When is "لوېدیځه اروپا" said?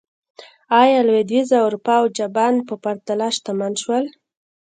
1.07-1.95